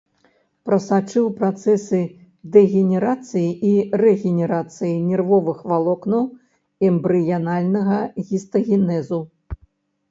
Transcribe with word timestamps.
Прасачыў 0.67 1.25
працэсы 1.41 1.99
дэгенерацыі 2.55 3.43
і 3.73 3.75
рэгенерацыі 4.05 4.91
нервовых 5.11 5.57
валокнаў, 5.73 6.23
эмбрыянальнага 6.91 8.03
гістагенезу. 8.33 9.27